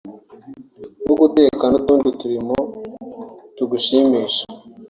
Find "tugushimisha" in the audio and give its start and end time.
3.55-4.43